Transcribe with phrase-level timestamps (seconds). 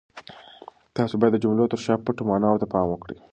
[0.95, 3.17] تاسو باید د جملو تر شا پټو ماناوو ته پام وکړئ.